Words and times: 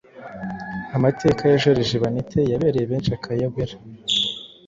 Amateka 0.95 1.41
ya 1.45 1.59
Joriji 1.61 1.97
Baneti 2.03 2.39
yabereye 2.51 2.85
benshi 2.91 3.11
akayobera, 3.17 3.73